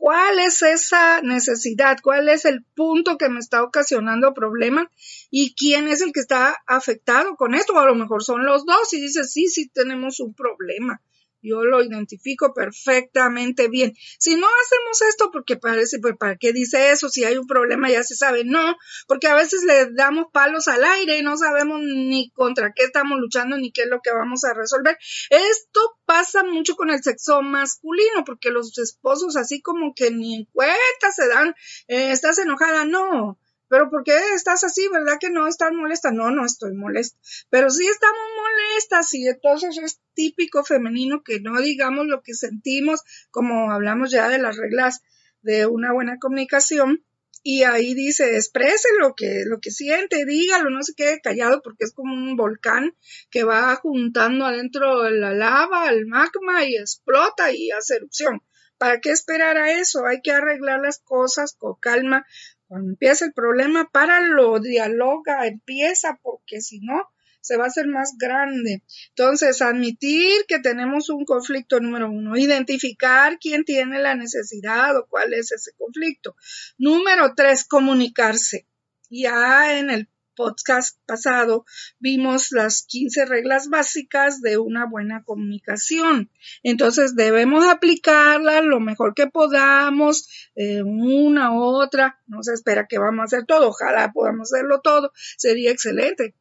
cuál 0.00 0.38
es 0.38 0.62
esa 0.62 1.20
necesidad, 1.20 1.98
cuál 2.02 2.30
es 2.30 2.46
el 2.46 2.64
punto 2.74 3.18
que 3.18 3.28
me 3.28 3.38
está 3.38 3.62
ocasionando 3.62 4.32
problemas 4.32 4.86
y 5.30 5.54
quién 5.54 5.88
es 5.88 6.00
el 6.00 6.12
que 6.12 6.20
está 6.20 6.56
afectado 6.66 7.36
con 7.36 7.54
esto. 7.54 7.78
A 7.78 7.84
lo 7.84 7.94
mejor 7.94 8.24
son 8.24 8.46
los 8.46 8.64
dos 8.64 8.92
y 8.94 9.00
dice, 9.00 9.24
sí, 9.24 9.48
sí 9.48 9.68
tenemos 9.68 10.18
un 10.18 10.32
problema 10.32 11.02
yo 11.42 11.64
lo 11.64 11.82
identifico 11.82 12.52
perfectamente 12.54 13.68
bien. 13.68 13.94
Si 14.18 14.36
no 14.36 14.46
hacemos 14.46 15.02
esto, 15.08 15.30
porque 15.32 15.56
parece, 15.56 15.98
pues, 15.98 16.16
¿para 16.16 16.36
qué 16.36 16.52
dice 16.52 16.90
eso? 16.90 17.08
Si 17.08 17.24
hay 17.24 17.36
un 17.36 17.46
problema 17.46 17.90
ya 17.90 18.02
se 18.02 18.16
sabe. 18.16 18.44
No, 18.44 18.76
porque 19.06 19.28
a 19.28 19.34
veces 19.34 19.62
le 19.64 19.92
damos 19.92 20.26
palos 20.32 20.68
al 20.68 20.84
aire 20.84 21.18
y 21.18 21.22
no 21.22 21.36
sabemos 21.36 21.80
ni 21.82 22.30
contra 22.30 22.72
qué 22.74 22.84
estamos 22.84 23.18
luchando 23.18 23.56
ni 23.56 23.72
qué 23.72 23.82
es 23.82 23.88
lo 23.88 24.00
que 24.00 24.12
vamos 24.12 24.44
a 24.44 24.54
resolver. 24.54 24.98
Esto 25.30 25.80
pasa 26.04 26.44
mucho 26.44 26.76
con 26.76 26.90
el 26.90 27.02
sexo 27.02 27.42
masculino, 27.42 28.24
porque 28.24 28.50
los 28.50 28.76
esposos 28.78 29.36
así 29.36 29.60
como 29.62 29.94
que 29.94 30.10
ni 30.10 30.36
en 30.36 30.44
cuenta 30.46 31.12
se 31.14 31.28
dan, 31.28 31.54
eh, 31.88 32.12
estás 32.12 32.38
enojada, 32.38 32.84
no 32.84 33.38
pero 33.70 33.88
¿por 33.88 34.02
qué 34.02 34.18
estás 34.34 34.64
así? 34.64 34.88
¿Verdad 34.88 35.18
que 35.20 35.30
no 35.30 35.46
estás 35.46 35.72
molesta? 35.72 36.10
No, 36.10 36.32
no 36.32 36.44
estoy 36.44 36.74
molesta, 36.74 37.16
pero 37.50 37.70
sí 37.70 37.86
estamos 37.86 38.20
molestas 38.36 39.14
y 39.14 39.28
entonces 39.28 39.78
es 39.78 40.00
típico 40.12 40.64
femenino 40.64 41.22
que 41.22 41.38
no 41.38 41.60
digamos 41.60 42.06
lo 42.06 42.20
que 42.20 42.34
sentimos, 42.34 43.02
como 43.30 43.70
hablamos 43.70 44.10
ya 44.10 44.28
de 44.28 44.38
las 44.38 44.56
reglas 44.56 45.02
de 45.42 45.66
una 45.66 45.92
buena 45.92 46.18
comunicación. 46.18 47.04
Y 47.42 47.62
ahí 47.62 47.94
dice, 47.94 48.36
exprese 48.36 48.88
lo 48.98 49.14
que, 49.14 49.44
lo 49.46 49.60
que 49.60 49.70
siente, 49.70 50.26
dígalo, 50.26 50.68
no 50.68 50.82
se 50.82 50.94
quede 50.94 51.20
callado 51.20 51.62
porque 51.62 51.84
es 51.84 51.92
como 51.92 52.12
un 52.12 52.36
volcán 52.36 52.94
que 53.30 53.44
va 53.44 53.74
juntando 53.76 54.44
adentro 54.44 55.08
la 55.08 55.32
lava, 55.32 55.88
el 55.88 56.06
magma 56.06 56.64
y 56.64 56.76
explota 56.76 57.52
y 57.52 57.70
hace 57.70 57.96
erupción. 57.96 58.42
¿Para 58.76 59.00
qué 59.00 59.10
esperar 59.10 59.58
a 59.58 59.72
eso? 59.72 60.06
Hay 60.06 60.22
que 60.22 60.32
arreglar 60.32 60.80
las 60.80 60.98
cosas 60.98 61.54
con 61.54 61.76
calma, 61.80 62.26
cuando 62.70 62.90
empieza 62.90 63.24
el 63.24 63.32
problema, 63.32 63.90
páralo, 63.92 64.60
dialoga, 64.60 65.44
empieza, 65.48 66.20
porque 66.22 66.60
si 66.60 66.78
no, 66.78 67.02
se 67.40 67.56
va 67.56 67.64
a 67.64 67.66
hacer 67.66 67.88
más 67.88 68.14
grande. 68.16 68.84
Entonces, 69.08 69.60
admitir 69.60 70.44
que 70.46 70.60
tenemos 70.60 71.10
un 71.10 71.24
conflicto 71.24 71.80
número 71.80 72.08
uno, 72.08 72.36
identificar 72.36 73.38
quién 73.40 73.64
tiene 73.64 73.98
la 73.98 74.14
necesidad 74.14 74.96
o 74.96 75.08
cuál 75.08 75.34
es 75.34 75.50
ese 75.50 75.72
conflicto. 75.76 76.36
Número 76.78 77.34
tres, 77.34 77.64
comunicarse. 77.64 78.68
Ya 79.08 79.76
en 79.76 79.90
el 79.90 80.08
podcast 80.40 80.96
pasado 81.04 81.66
vimos 81.98 82.50
las 82.50 82.84
15 82.84 83.26
reglas 83.26 83.68
básicas 83.68 84.40
de 84.40 84.56
una 84.56 84.86
buena 84.86 85.22
comunicación. 85.22 86.30
Entonces 86.62 87.14
debemos 87.14 87.66
aplicarla 87.66 88.62
lo 88.62 88.80
mejor 88.80 89.12
que 89.12 89.26
podamos, 89.26 90.30
eh, 90.54 90.82
una 90.82 91.52
u 91.52 91.60
otra. 91.62 92.18
No 92.26 92.42
se 92.42 92.54
espera 92.54 92.86
que 92.88 92.98
vamos 92.98 93.20
a 93.20 93.24
hacer 93.24 93.44
todo, 93.44 93.68
ojalá 93.68 94.12
podamos 94.12 94.50
hacerlo 94.50 94.80
todo, 94.80 95.12
sería 95.36 95.72
excelente. 95.72 96.34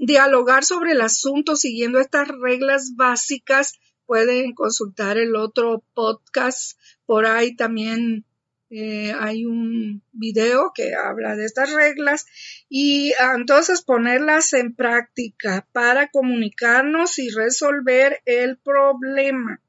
Dialogar 0.00 0.64
sobre 0.64 0.90
el 0.90 1.00
asunto 1.00 1.54
siguiendo 1.54 2.00
estas 2.00 2.26
reglas 2.26 2.96
básicas. 2.96 3.78
Pueden 4.04 4.52
consultar 4.52 5.16
el 5.16 5.36
otro 5.36 5.84
podcast 5.94 6.76
por 7.06 7.26
ahí 7.26 7.54
también 7.54 8.24
eh, 8.76 9.12
hay 9.20 9.44
un 9.44 10.02
video 10.10 10.72
que 10.74 10.96
habla 10.96 11.36
de 11.36 11.44
estas 11.44 11.72
reglas 11.72 12.26
y 12.68 13.12
ah, 13.20 13.34
entonces 13.36 13.82
ponerlas 13.82 14.52
en 14.52 14.74
práctica 14.74 15.68
para 15.70 16.08
comunicarnos 16.08 17.20
y 17.20 17.30
resolver 17.30 18.20
el 18.24 18.58
problema. 18.58 19.62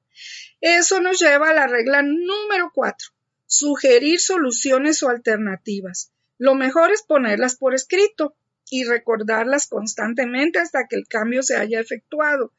Eso 0.59 1.01
nos 1.01 1.19
lleva 1.19 1.51
a 1.51 1.53
la 1.53 1.67
regla 1.67 2.01
número 2.01 2.71
cuatro, 2.73 3.09
sugerir 3.45 4.19
soluciones 4.19 5.03
o 5.03 5.09
alternativas. 5.09 6.11
Lo 6.39 6.55
mejor 6.55 6.91
es 6.91 7.03
ponerlas 7.03 7.57
por 7.57 7.75
escrito 7.75 8.35
y 8.69 8.83
recordarlas 8.83 9.67
constantemente 9.67 10.59
hasta 10.59 10.87
que 10.87 10.95
el 10.95 11.07
cambio 11.07 11.43
se 11.43 11.55
haya 11.55 11.79
efectuado. 11.79 12.51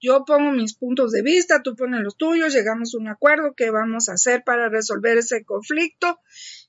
Yo 0.00 0.24
pongo 0.24 0.52
mis 0.52 0.74
puntos 0.74 1.12
de 1.12 1.22
vista, 1.22 1.62
tú 1.62 1.76
pones 1.76 2.00
los 2.02 2.16
tuyos, 2.16 2.52
llegamos 2.52 2.94
a 2.94 2.98
un 2.98 3.08
acuerdo, 3.08 3.54
qué 3.56 3.70
vamos 3.70 4.08
a 4.08 4.14
hacer 4.14 4.42
para 4.44 4.68
resolver 4.68 5.18
ese 5.18 5.44
conflicto. 5.44 6.18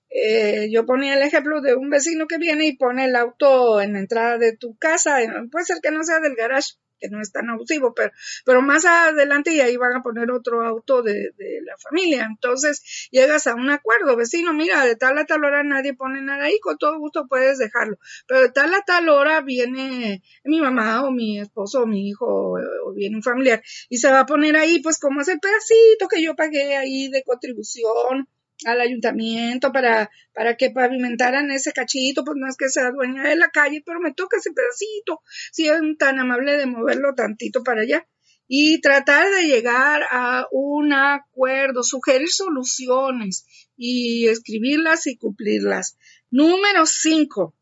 Eh, 0.09 0.69
yo 0.71 0.85
ponía 0.85 1.15
el 1.15 1.21
ejemplo 1.21 1.61
de 1.61 1.75
un 1.75 1.89
vecino 1.89 2.27
que 2.27 2.37
viene 2.37 2.67
y 2.67 2.75
pone 2.75 3.05
el 3.05 3.15
auto 3.15 3.79
en 3.81 3.93
la 3.93 3.99
entrada 3.99 4.37
de 4.37 4.57
tu 4.57 4.75
casa, 4.75 5.19
puede 5.49 5.65
ser 5.65 5.77
que 5.81 5.91
no 5.91 6.03
sea 6.03 6.19
del 6.19 6.35
garage, 6.35 6.73
que 7.01 7.09
no 7.09 7.19
es 7.19 7.31
tan 7.31 7.49
abusivo, 7.49 7.93
pero, 7.93 8.11
pero 8.45 8.61
más 8.61 8.85
adelante 8.85 9.53
y 9.53 9.59
ahí 9.59 9.75
van 9.75 9.95
a 9.95 10.03
poner 10.03 10.31
otro 10.31 10.65
auto 10.65 11.01
de, 11.01 11.31
de, 11.37 11.61
la 11.63 11.75
familia. 11.77 12.27
Entonces 12.29 13.09
llegas 13.11 13.47
a 13.47 13.55
un 13.55 13.69
acuerdo, 13.69 14.15
vecino, 14.15 14.53
mira, 14.53 14.85
de 14.85 14.95
tal 14.95 15.17
a 15.17 15.25
tal 15.25 15.43
hora 15.43 15.63
nadie 15.63 15.93
pone 15.93 16.21
nada 16.21 16.45
ahí, 16.45 16.59
con 16.59 16.77
todo 16.77 16.97
gusto 16.99 17.27
puedes 17.27 17.57
dejarlo, 17.57 17.97
pero 18.27 18.41
de 18.41 18.51
tal 18.51 18.73
a 18.73 18.81
tal 18.81 19.09
hora 19.09 19.41
viene 19.41 20.21
mi 20.43 20.61
mamá 20.61 21.05
o 21.05 21.11
mi 21.11 21.39
esposo 21.39 21.83
o 21.83 21.87
mi 21.87 22.09
hijo 22.09 22.25
o, 22.27 22.93
viene 22.93 23.15
un 23.15 23.23
familiar 23.23 23.63
y 23.89 23.97
se 23.97 24.11
va 24.11 24.21
a 24.21 24.25
poner 24.25 24.55
ahí, 24.55 24.79
pues 24.81 24.99
como 24.99 25.21
es 25.21 25.27
el 25.27 25.39
pedacito 25.39 26.07
que 26.07 26.21
yo 26.21 26.35
pagué 26.35 26.75
ahí 26.77 27.09
de 27.09 27.23
contribución 27.23 28.27
al 28.65 28.81
ayuntamiento 28.81 29.71
para, 29.71 30.09
para 30.33 30.55
que 30.55 30.69
pavimentaran 30.71 31.51
ese 31.51 31.71
cachito, 31.71 32.23
pues 32.23 32.37
no 32.37 32.47
es 32.47 32.57
que 32.57 32.69
sea 32.69 32.91
dueña 32.91 33.23
de 33.23 33.35
la 33.35 33.49
calle, 33.49 33.81
pero 33.85 33.99
me 33.99 34.13
toca 34.13 34.37
ese 34.37 34.51
pedacito, 34.51 35.21
si 35.51 35.67
es 35.67 35.79
tan 35.97 36.19
amable 36.19 36.57
de 36.57 36.65
moverlo 36.65 37.13
tantito 37.15 37.63
para 37.63 37.81
allá. 37.81 38.07
Y 38.47 38.81
tratar 38.81 39.31
de 39.31 39.47
llegar 39.47 40.01
a 40.11 40.45
un 40.51 40.91
acuerdo, 40.91 41.83
sugerir 41.83 42.27
soluciones 42.27 43.45
y 43.77 44.27
escribirlas 44.27 45.07
y 45.07 45.15
cumplirlas. 45.15 45.97
Número 46.29 46.85
cinco, 46.85 47.55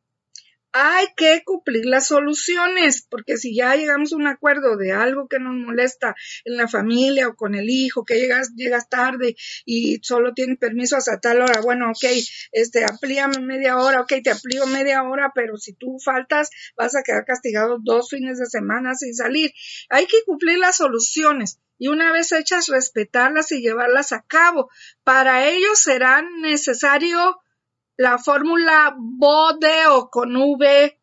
hay 0.72 1.08
que 1.16 1.44
cumplir 1.44 1.86
las 1.86 2.08
soluciones, 2.08 3.06
porque 3.10 3.38
si 3.38 3.56
ya 3.56 3.76
llegamos 3.76 4.14
a 4.14 4.18
un 4.18 4.28
acuerdo 4.28 4.78
de 4.78 4.92
algo 4.92 5.28
que 5.28 5.40
nos 5.40 5.56
molesta 5.56 6.16
en 6.46 6.58
la 6.58 6.68
familia 6.68 7.28
o 7.28 7.36
con 7.36 7.56
el 7.56 7.70
hijo, 7.70 8.06
que 8.06 8.16
llegas, 8.16 8.54
llegas 8.56 8.88
tarde 8.90 9.36
y 9.66 10.00
solo 10.04 10.34
tienes 10.34 10.60
permiso 10.60 10.96
hasta 10.96 11.20
tal 11.20 11.42
hora, 11.42 11.62
bueno, 11.62 11.90
ok, 11.90 12.06
este, 12.52 12.86
amplíame 12.86 13.40
media 13.40 13.78
hora, 13.78 14.02
ok, 14.02 14.14
te 14.24 14.32
amplío 14.32 14.68
media 14.68 15.04
hora, 15.04 15.32
pero 15.34 15.58
si 15.58 15.74
tú 15.74 15.98
faltas, 16.04 16.50
vas 16.78 16.96
a 16.96 17.04
quedar 17.04 17.26
castigado 17.26 17.80
dos 17.82 18.10
fines 18.10 18.38
de 18.38 18.46
semana 18.46 18.94
sin 18.96 19.16
salir. 19.16 19.52
Hay 19.90 20.06
que 20.06 20.24
cumplir 20.26 20.60
las 20.60 20.78
soluciones 20.78 21.60
y 21.80 21.88
una 21.88 22.12
vez 22.12 22.32
hechas, 22.32 22.68
respetarlas 22.68 23.52
y 23.52 23.62
llevarlas 23.62 24.12
a 24.12 24.22
cabo. 24.22 24.70
Para 25.04 25.48
ello 25.50 25.70
será 25.76 26.22
necesario 26.42 27.40
la 28.00 28.18
fórmula 28.18 28.96
BODEO 28.98 30.10
con 30.10 30.34
V, 30.34 30.98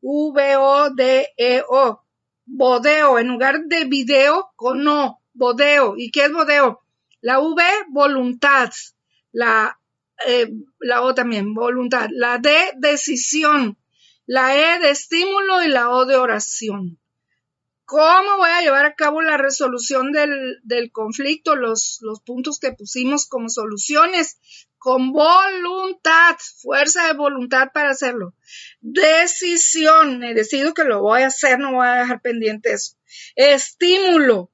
V-O-D-E-O. 0.00 1.24
E 1.34 2.06
bodeo, 2.46 3.18
en 3.18 3.26
lugar 3.26 3.64
de 3.64 3.84
video 3.86 4.52
con 4.54 4.86
O, 4.86 5.20
bodeo. 5.34 5.94
¿Y 5.96 6.12
qué 6.12 6.26
es 6.26 6.32
bodeo? 6.32 6.84
La 7.20 7.40
V, 7.40 7.64
voluntad. 7.88 8.70
La, 9.32 9.76
eh, 10.24 10.52
la 10.78 11.02
O 11.02 11.16
también, 11.16 11.52
voluntad. 11.52 12.10
La 12.12 12.38
D, 12.38 12.56
decisión. 12.76 13.76
La 14.24 14.54
E 14.54 14.78
de 14.78 14.90
estímulo 14.90 15.64
y 15.64 15.68
la 15.68 15.90
O 15.90 16.06
de 16.06 16.14
oración. 16.14 17.00
¿Cómo 17.86 18.36
voy 18.36 18.50
a 18.50 18.62
llevar 18.62 18.86
a 18.86 18.94
cabo 18.94 19.20
la 19.20 19.36
resolución 19.36 20.12
del, 20.12 20.60
del 20.62 20.92
conflicto? 20.92 21.56
Los, 21.56 21.98
los 22.02 22.20
puntos 22.20 22.60
que 22.60 22.70
pusimos 22.70 23.26
como 23.26 23.48
soluciones 23.48 24.38
con 24.86 25.10
voluntad, 25.10 26.36
fuerza 26.58 27.08
de 27.08 27.14
voluntad 27.14 27.72
para 27.74 27.90
hacerlo. 27.90 28.34
Decisión, 28.80 30.22
he 30.22 30.32
decidido 30.32 30.74
que 30.74 30.84
lo 30.84 31.02
voy 31.02 31.22
a 31.22 31.26
hacer, 31.26 31.58
no 31.58 31.72
voy 31.72 31.88
a 31.88 31.94
dejar 31.94 32.20
pendiente 32.20 32.70
eso. 32.70 32.94
Estímulo. 33.34 34.52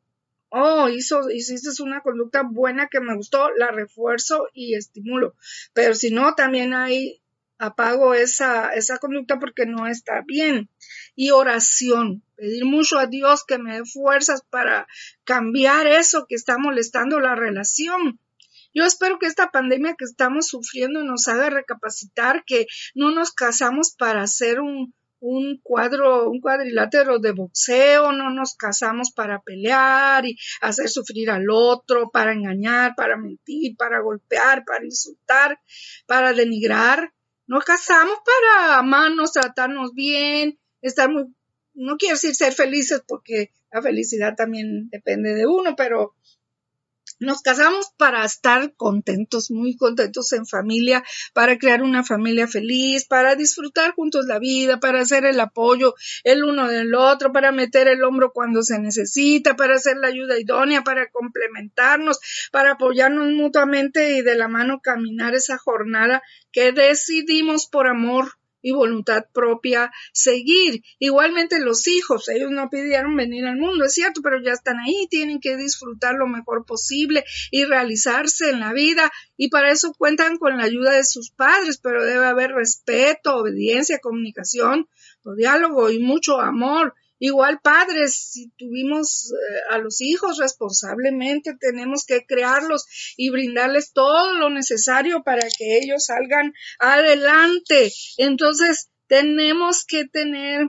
Oh, 0.49 0.89
hizo, 0.89 1.31
hiciste 1.31 1.83
una 1.83 2.01
conducta 2.01 2.45
buena 2.51 2.89
que 2.91 3.01
me 3.01 3.15
gustó, 3.15 3.51
la 3.59 3.73
refuerzo 3.73 4.49
y 4.55 4.75
estimulo. 4.75 5.37
Pero 5.75 5.95
si 5.95 6.11
no, 6.11 6.35
también 6.35 6.73
hay 6.73 7.21
apago 7.59 8.15
esa, 8.15 8.73
esa 8.73 8.97
conducta 8.97 9.39
porque 9.39 9.67
no 9.67 9.87
está 9.87 10.23
bien. 10.27 10.71
Y 11.15 11.33
oración, 11.33 12.23
pedir 12.37 12.65
mucho 12.65 12.99
a 12.99 13.05
Dios 13.05 13.45
que 13.45 13.59
me 13.59 13.75
dé 13.75 13.85
fuerzas 13.85 14.41
para 14.49 14.89
cambiar 15.25 15.87
eso 15.87 16.25
que 16.27 16.37
está 16.37 16.57
molestando 16.57 17.21
la 17.21 17.35
relación 17.35 18.19
Yo 18.75 18.85
espero 18.85 19.19
que 19.19 19.27
esta 19.27 19.51
pandemia 19.51 19.95
que 19.99 20.05
estamos 20.05 20.49
sufriendo 20.49 21.03
nos 21.05 21.29
haga 21.29 21.51
recapacitar 21.51 22.45
que 22.45 22.67
no 22.95 23.11
nos 23.11 23.33
casamos 23.33 23.95
para 23.97 24.23
hacer 24.23 24.61
un, 24.61 24.95
un 25.23 25.61
cuadro, 25.63 26.29
un 26.29 26.41
cuadrilátero 26.41 27.21
de 27.21 27.31
boxeo, 27.31 28.11
no 28.11 28.31
nos 28.31 28.57
casamos 28.57 29.13
para 29.13 29.41
pelear 29.41 30.27
y 30.27 30.37
hacer 30.61 30.89
sufrir 30.89 31.31
al 31.31 31.47
otro, 31.49 32.11
para 32.11 32.33
engañar, 32.33 32.95
para 32.97 33.17
mentir, 33.17 33.77
para 33.77 34.01
golpear, 34.01 34.65
para 34.65 34.85
insultar, 34.85 35.61
para 36.07 36.33
denigrar. 36.33 37.13
Nos 37.47 37.65
casamos 37.65 38.19
para 38.25 38.79
amarnos, 38.79 39.33
tratarnos 39.33 39.95
bien, 39.95 40.59
estar 40.81 41.09
muy, 41.09 41.27
no 41.75 41.97
quiero 41.99 42.17
decir 42.17 42.35
ser 42.35 42.53
felices 42.53 43.03
porque 43.07 43.53
la 43.71 43.81
felicidad 43.81 44.35
también 44.35 44.89
depende 44.91 45.35
de 45.35 45.47
uno, 45.47 45.77
pero 45.77 46.17
nos 47.23 47.41
casamos 47.43 47.93
para 47.97 48.25
estar 48.25 48.75
contentos, 48.75 49.51
muy 49.51 49.77
contentos 49.77 50.33
en 50.33 50.47
familia, 50.47 51.03
para 51.33 51.59
crear 51.59 51.83
una 51.83 52.05
familia 52.05 52.47
feliz, 52.47 53.07
para 53.07 53.35
disfrutar 53.35 53.93
juntos 53.95 54.27
la 54.27 54.39
vida, 54.39 54.81
para 54.81 55.01
hacer 55.01 55.25
el 55.25 55.41
apoyo 55.41 55.95
el 56.25 56.45
uno 56.45 56.69
del 56.69 56.95
otro, 56.95 57.33
para 57.33 57.53
meter 57.53 57.89
el 57.89 58.05
hombro 58.05 58.33
cuando 58.33 58.63
se 58.63 58.79
necesita, 58.79 59.57
para 59.57 59.77
hacer 59.77 59.97
la 59.97 60.09
ayuda 60.09 60.39
idónea, 60.39 60.83
para 60.83 61.09
complementarnos, 61.11 62.21
para 62.51 62.73
apoyarnos 62.73 63.33
mutuamente 63.33 64.17
y 64.17 64.23
de 64.23 64.37
la 64.37 64.49
mano 64.49 64.81
caminar 64.81 65.35
esa 65.35 65.59
jornada 65.59 66.23
que 66.51 66.73
decidimos 66.73 67.67
por 67.67 67.87
amor 67.87 68.33
y 68.63 68.73
voluntad 68.73 69.27
propia 69.33 69.93
seguir. 70.13 70.83
Igualmente 70.99 71.61
los 71.61 71.87
hijos, 71.87 72.29
ellos 72.29 72.51
no 72.51 72.71
pidieron 72.71 73.17
venir 73.17 73.45
al 73.47 73.57
mundo, 73.57 73.85
es 73.85 73.95
cierto, 73.95 74.23
pero 74.23 74.41
ya 74.41 74.53
están 74.53 74.79
ahí, 74.79 75.07
tienen 75.11 75.41
que 75.41 75.57
disfrutar 75.57 76.15
lo 76.15 76.27
mejor 76.27 76.65
posible 76.65 77.25
y 77.51 77.65
realizarse 77.65 78.51
en 78.51 78.61
la 78.61 78.73
vida 78.73 79.11
y 79.37 79.49
para 79.49 79.71
eso 79.71 79.93
cuentan 79.93 80.39
con 80.39 80.57
la 80.57 80.65
ayuda 80.65 80.93
de 80.93 81.05
sus 81.05 81.31
padres, 81.31 81.79
pero 81.79 82.05
debe 82.05 82.27
haber 82.27 82.53
respeto, 82.53 83.37
obediencia, 83.37 83.99
comunicación, 83.99 84.89
diálogo 85.37 85.91
y 85.91 85.99
mucho 85.99 86.41
amor. 86.41 86.95
Igual 87.25 87.61
padres, 87.63 88.17
si 88.33 88.51
tuvimos 88.59 89.31
eh, 89.31 89.61
a 89.71 89.79
los 89.79 90.01
hijos 90.01 90.39
responsablemente, 90.39 91.55
tenemos 91.55 92.05
que 92.05 92.27
crearlos 92.27 93.15
y 93.17 93.31
brindarles 93.31 93.93
todo 93.93 94.35
lo 94.35 94.51
necesario 94.51 95.23
para 95.23 95.47
que 95.57 95.79
ellos 95.79 96.07
salgan 96.07 96.53
adelante. 96.81 97.93
Entonces, 98.17 98.91
tenemos 99.07 99.85
que 99.85 100.05
tener 100.05 100.67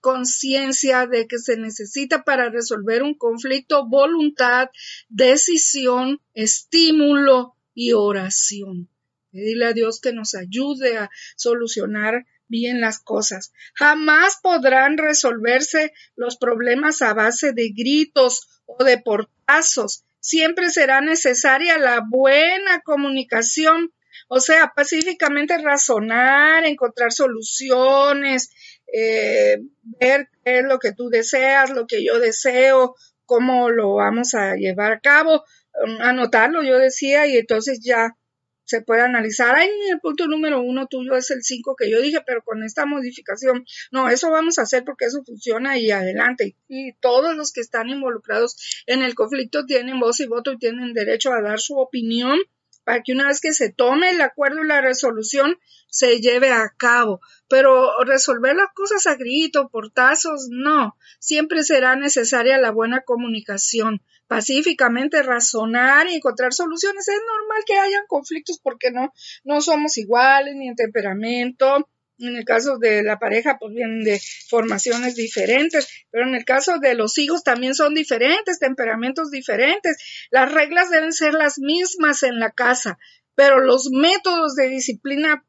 conciencia 0.00 1.08
de 1.08 1.26
que 1.26 1.38
se 1.38 1.56
necesita 1.56 2.22
para 2.22 2.48
resolver 2.48 3.02
un 3.02 3.14
conflicto 3.14 3.88
voluntad, 3.88 4.68
decisión, 5.08 6.20
estímulo 6.32 7.56
y 7.74 7.94
oración. 7.94 8.88
Pedirle 9.32 9.66
a 9.66 9.72
Dios 9.72 10.00
que 10.00 10.12
nos 10.12 10.36
ayude 10.36 10.96
a 10.96 11.10
solucionar 11.34 12.24
bien 12.48 12.80
las 12.80 13.00
cosas. 13.00 13.52
Jamás 13.74 14.38
podrán 14.42 14.98
resolverse 14.98 15.92
los 16.16 16.36
problemas 16.36 17.02
a 17.02 17.14
base 17.14 17.52
de 17.52 17.70
gritos 17.70 18.48
o 18.66 18.84
de 18.84 18.98
portazos. 18.98 20.04
Siempre 20.20 20.70
será 20.70 21.00
necesaria 21.00 21.78
la 21.78 22.02
buena 22.08 22.80
comunicación, 22.80 23.92
o 24.28 24.40
sea, 24.40 24.72
pacíficamente 24.74 25.56
razonar, 25.58 26.64
encontrar 26.64 27.12
soluciones, 27.12 28.50
eh, 28.92 29.58
ver 29.82 30.28
qué 30.44 30.58
es 30.58 30.64
lo 30.64 30.78
que 30.78 30.92
tú 30.92 31.08
deseas, 31.08 31.70
lo 31.70 31.86
que 31.86 32.04
yo 32.04 32.18
deseo, 32.18 32.94
cómo 33.24 33.70
lo 33.70 33.94
vamos 33.94 34.34
a 34.34 34.54
llevar 34.56 34.92
a 34.92 35.00
cabo, 35.00 35.44
anotarlo, 36.00 36.62
yo 36.62 36.78
decía, 36.78 37.26
y 37.26 37.36
entonces 37.36 37.80
ya 37.82 38.16
se 38.68 38.82
puede 38.82 39.00
analizar. 39.00 39.54
Ay, 39.56 39.70
el 39.90 39.98
punto 39.98 40.26
número 40.26 40.60
uno 40.60 40.86
tuyo 40.88 41.16
es 41.16 41.30
el 41.30 41.42
5 41.42 41.74
que 41.74 41.90
yo 41.90 42.02
dije, 42.02 42.18
pero 42.26 42.42
con 42.42 42.62
esta 42.62 42.84
modificación, 42.84 43.64
no, 43.90 44.10
eso 44.10 44.30
vamos 44.30 44.58
a 44.58 44.62
hacer 44.62 44.84
porque 44.84 45.06
eso 45.06 45.24
funciona 45.24 45.78
y 45.78 45.90
adelante. 45.90 46.54
Y 46.68 46.92
todos 47.00 47.34
los 47.34 47.52
que 47.52 47.62
están 47.62 47.88
involucrados 47.88 48.84
en 48.86 49.02
el 49.02 49.14
conflicto 49.14 49.64
tienen 49.64 49.98
voz 49.98 50.20
y 50.20 50.26
voto 50.26 50.52
y 50.52 50.58
tienen 50.58 50.92
derecho 50.92 51.32
a 51.32 51.40
dar 51.40 51.60
su 51.60 51.78
opinión 51.78 52.38
para 52.84 53.02
que 53.02 53.12
una 53.12 53.28
vez 53.28 53.40
que 53.40 53.54
se 53.54 53.72
tome 53.72 54.10
el 54.10 54.20
acuerdo 54.20 54.62
y 54.62 54.66
la 54.66 54.82
resolución 54.82 55.58
se 55.90 56.20
lleve 56.20 56.52
a 56.52 56.68
cabo. 56.76 57.22
Pero 57.48 57.90
resolver 58.04 58.54
las 58.54 58.68
cosas 58.74 59.06
a 59.06 59.16
grito, 59.16 59.70
portazos, 59.70 60.48
no. 60.50 60.94
Siempre 61.18 61.62
será 61.62 61.96
necesaria 61.96 62.58
la 62.58 62.70
buena 62.70 63.00
comunicación 63.00 64.02
pacíficamente 64.28 65.22
razonar 65.22 66.06
y 66.08 66.14
encontrar 66.14 66.52
soluciones. 66.52 67.08
Es 67.08 67.20
normal 67.26 67.62
que 67.66 67.78
hayan 67.78 68.04
conflictos 68.06 68.60
porque 68.62 68.92
no, 68.92 69.12
no 69.44 69.60
somos 69.60 69.98
iguales 69.98 70.54
ni 70.54 70.68
en 70.68 70.76
temperamento. 70.76 71.88
En 72.20 72.36
el 72.36 72.44
caso 72.44 72.78
de 72.78 73.02
la 73.04 73.18
pareja, 73.18 73.58
pues 73.58 73.72
vienen 73.74 74.02
de 74.02 74.20
formaciones 74.48 75.14
diferentes, 75.14 75.88
pero 76.10 76.26
en 76.26 76.34
el 76.34 76.44
caso 76.44 76.78
de 76.78 76.94
los 76.94 77.16
hijos 77.16 77.44
también 77.44 77.74
son 77.74 77.94
diferentes, 77.94 78.58
temperamentos 78.58 79.30
diferentes. 79.30 79.96
Las 80.30 80.50
reglas 80.52 80.90
deben 80.90 81.12
ser 81.12 81.32
las 81.34 81.58
mismas 81.58 82.24
en 82.24 82.40
la 82.40 82.50
casa, 82.50 82.98
pero 83.36 83.60
los 83.60 83.90
métodos 83.92 84.56
de 84.56 84.68
disciplina 84.68 85.44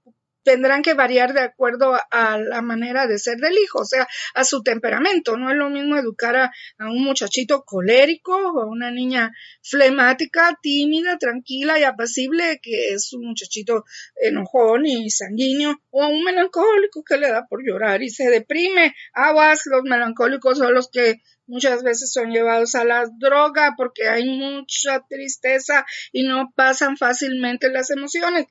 tendrán 0.49 0.81
que 0.81 0.95
variar 0.95 1.33
de 1.33 1.41
acuerdo 1.41 1.95
a, 2.09 2.39
la 2.39 2.63
manera 2.63 3.05
de 3.05 3.19
ser 3.19 3.37
del 3.37 3.55
hijo, 3.59 3.81
o 3.81 3.85
sea, 3.85 4.07
a 4.33 4.43
su 4.43 4.63
temperamento. 4.63 5.37
No 5.37 5.51
es 5.51 5.55
lo 5.55 5.69
mismo 5.69 5.95
educar 5.95 6.35
a, 6.35 6.51
un 6.79 7.03
muchachito 7.03 7.63
colérico 7.63 8.35
o 8.35 8.63
a 8.63 8.65
una 8.65 8.89
niña 8.89 9.31
flemática, 9.61 10.57
tímida, 10.59 11.19
tranquila 11.19 11.77
y 11.77 11.83
apacible, 11.83 12.59
que 12.63 12.93
es 12.93 13.13
un 13.13 13.27
muchachito 13.27 13.85
enojón 14.15 14.87
y 14.87 15.11
sanguíneo, 15.11 15.79
o 15.91 16.01
a 16.01 16.07
un 16.07 16.23
melancólico 16.23 17.03
que 17.03 17.17
le 17.17 17.29
da 17.29 17.45
por 17.47 17.63
llorar 17.63 18.01
y 18.01 18.09
se 18.09 18.27
deprime. 18.31 18.95
Aguas, 19.13 19.67
los 19.67 19.83
melancólicos 19.83 20.57
son 20.57 20.73
los 20.73 20.89
que 20.89 21.21
muchas 21.45 21.83
veces 21.83 22.11
son 22.11 22.31
llevados 22.31 22.73
a 22.73 22.85
la 22.85 23.05
droga 23.19 23.75
porque 23.77 24.07
hay 24.07 24.25
mucha 24.25 25.05
tristeza 25.07 25.85
y 26.11 26.23
no 26.23 26.51
pasan 26.55 26.97
fácilmente 26.97 27.69
las 27.69 27.91
emociones 27.91 28.47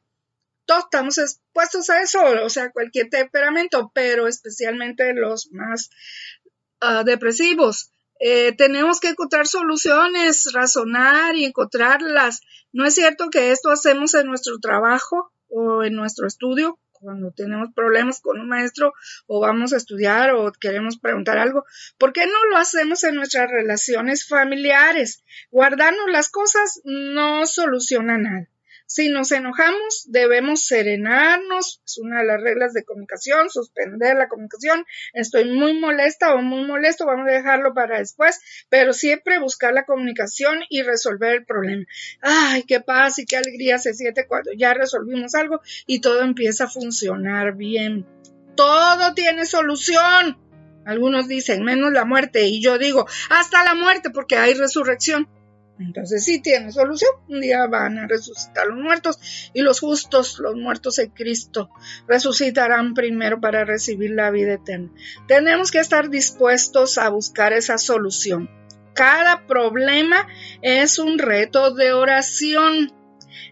todos 0.68 0.84
estamos 0.84 1.16
expuestos 1.16 1.88
a 1.88 2.02
eso, 2.02 2.20
o 2.44 2.50
sea, 2.50 2.70
cualquier 2.70 3.08
temperamento, 3.08 3.90
pero 3.94 4.28
especialmente 4.28 5.14
los 5.14 5.50
más 5.50 5.88
ah, 6.80 7.04
depresivos. 7.04 7.90
Eh, 8.20 8.52
tenemos 8.52 9.00
que 9.00 9.08
encontrar 9.08 9.46
soluciones, 9.46 10.52
razonar 10.52 11.36
y 11.36 11.46
encontrarlas. 11.46 12.42
No 12.70 12.84
es 12.84 12.94
cierto 12.94 13.30
que 13.30 13.50
esto 13.50 13.70
hacemos 13.70 14.12
en 14.12 14.26
nuestro 14.26 14.58
trabajo 14.60 15.32
o 15.48 15.84
en 15.84 15.94
nuestro 15.94 16.26
estudio 16.26 16.78
cuando 16.92 17.30
tenemos 17.30 17.68
problemas 17.74 18.20
con 18.20 18.38
un 18.38 18.48
maestro 18.48 18.92
o 19.26 19.40
vamos 19.40 19.72
a 19.72 19.78
estudiar 19.78 20.32
o 20.32 20.52
queremos 20.52 20.98
preguntar 20.98 21.38
algo. 21.38 21.64
¿Por 21.96 22.12
qué 22.12 22.26
no 22.26 22.44
lo 22.50 22.58
hacemos 22.58 23.04
en 23.04 23.14
nuestras 23.14 23.48
relaciones 23.50 24.28
familiares? 24.28 25.24
Guardarnos 25.50 26.10
las 26.10 26.28
cosas 26.28 26.82
no 26.84 27.46
soluciona 27.46 28.18
nada. 28.18 28.48
Si 28.90 29.10
nos 29.10 29.32
enojamos, 29.32 30.06
debemos 30.06 30.64
serenarnos, 30.64 31.82
es 31.84 31.98
una 31.98 32.20
de 32.20 32.26
las 32.26 32.40
reglas 32.40 32.72
de 32.72 32.84
comunicación, 32.84 33.50
suspender 33.50 34.16
la 34.16 34.28
comunicación. 34.28 34.86
Estoy 35.12 35.44
muy 35.44 35.78
molesta 35.78 36.34
o 36.34 36.40
muy 36.40 36.64
molesto, 36.64 37.04
vamos 37.04 37.28
a 37.28 37.32
dejarlo 37.32 37.74
para 37.74 37.98
después, 37.98 38.40
pero 38.70 38.94
siempre 38.94 39.40
buscar 39.40 39.74
la 39.74 39.84
comunicación 39.84 40.60
y 40.70 40.80
resolver 40.80 41.34
el 41.34 41.44
problema. 41.44 41.84
Ay, 42.22 42.62
qué 42.62 42.80
paz 42.80 43.18
y 43.18 43.26
qué 43.26 43.36
alegría 43.36 43.78
se 43.78 43.92
siente 43.92 44.26
cuando 44.26 44.52
ya 44.56 44.72
resolvimos 44.72 45.34
algo 45.34 45.60
y 45.86 46.00
todo 46.00 46.22
empieza 46.22 46.64
a 46.64 46.70
funcionar 46.70 47.56
bien. 47.56 48.06
Todo 48.56 49.12
tiene 49.12 49.44
solución. 49.44 50.38
Algunos 50.86 51.28
dicen 51.28 51.62
menos 51.62 51.92
la 51.92 52.06
muerte 52.06 52.46
y 52.46 52.62
yo 52.62 52.78
digo 52.78 53.06
hasta 53.28 53.64
la 53.64 53.74
muerte 53.74 54.08
porque 54.08 54.38
hay 54.38 54.54
resurrección. 54.54 55.28
Entonces 55.78 56.24
sí 56.24 56.40
tiene 56.40 56.72
solución. 56.72 57.10
Un 57.28 57.40
día 57.40 57.66
van 57.66 57.98
a 57.98 58.06
resucitar 58.06 58.66
los 58.66 58.78
muertos 58.78 59.50
y 59.52 59.62
los 59.62 59.80
justos, 59.80 60.38
los 60.38 60.56
muertos 60.56 60.98
en 60.98 61.10
Cristo, 61.10 61.70
resucitarán 62.06 62.94
primero 62.94 63.40
para 63.40 63.64
recibir 63.64 64.10
la 64.10 64.30
vida 64.30 64.54
eterna. 64.54 64.90
Tenemos 65.26 65.70
que 65.70 65.78
estar 65.78 66.10
dispuestos 66.10 66.98
a 66.98 67.08
buscar 67.10 67.52
esa 67.52 67.78
solución. 67.78 68.50
Cada 68.94 69.46
problema 69.46 70.26
es 70.62 70.98
un 70.98 71.18
reto 71.18 71.72
de 71.74 71.92
oración, 71.92 72.92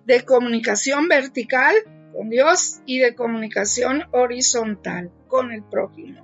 de 0.04 0.24
comunicación 0.24 1.08
vertical 1.08 1.74
con 2.12 2.30
Dios 2.30 2.80
y 2.86 2.98
de 2.98 3.14
comunicación 3.14 4.04
horizontal 4.10 5.12
con 5.28 5.52
el 5.52 5.62
prójimo. 5.62 6.22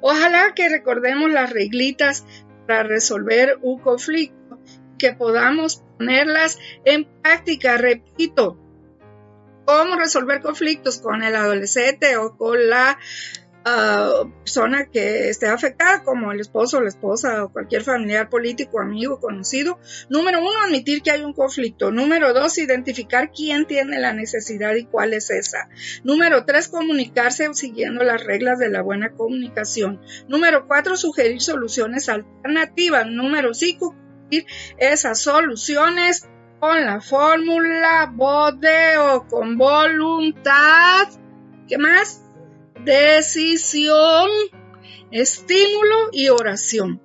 Ojalá 0.00 0.54
que 0.54 0.68
recordemos 0.68 1.30
las 1.30 1.50
reglitas 1.50 2.24
para 2.66 2.82
resolver 2.82 3.58
un 3.62 3.78
conflicto 3.78 4.35
que 4.98 5.12
podamos 5.12 5.82
ponerlas 5.98 6.58
en 6.84 7.06
práctica. 7.22 7.76
Repito, 7.76 8.58
cómo 9.64 9.96
resolver 9.96 10.40
conflictos 10.40 10.98
con 10.98 11.22
el 11.22 11.34
adolescente 11.36 12.16
o 12.16 12.36
con 12.36 12.68
la 12.68 12.98
persona 14.44 14.86
que 14.92 15.28
esté 15.28 15.48
afectada, 15.48 16.04
como 16.04 16.30
el 16.30 16.38
esposo, 16.38 16.80
la 16.80 16.88
esposa 16.88 17.42
o 17.42 17.52
cualquier 17.52 17.82
familiar 17.82 18.28
político, 18.28 18.80
amigo, 18.80 19.18
conocido. 19.18 19.80
Número 20.08 20.38
uno, 20.38 20.62
admitir 20.64 21.02
que 21.02 21.10
hay 21.10 21.22
un 21.22 21.32
conflicto. 21.32 21.90
Número 21.90 22.32
dos, 22.32 22.58
identificar 22.58 23.32
quién 23.32 23.66
tiene 23.66 23.98
la 23.98 24.12
necesidad 24.12 24.76
y 24.76 24.84
cuál 24.84 25.14
es 25.14 25.30
esa. 25.30 25.68
Número 26.04 26.44
tres, 26.44 26.68
comunicarse 26.68 27.52
siguiendo 27.54 28.04
las 28.04 28.22
reglas 28.22 28.60
de 28.60 28.68
la 28.68 28.82
buena 28.82 29.14
comunicación. 29.14 30.00
Número 30.28 30.68
cuatro, 30.68 30.96
sugerir 30.96 31.40
soluciones 31.40 32.08
alternativas. 32.08 33.08
Número 33.08 33.52
cinco, 33.52 33.96
esas 34.78 35.20
soluciones 35.20 36.28
con 36.60 36.84
la 36.84 37.00
fórmula 37.00 38.10
BODE 38.12 38.98
o 38.98 39.26
con 39.26 39.56
voluntad. 39.56 41.08
¿Qué 41.68 41.78
más? 41.78 42.22
decisión, 42.86 44.30
estímulo 45.10 46.08
y 46.12 46.28
oración. 46.28 47.02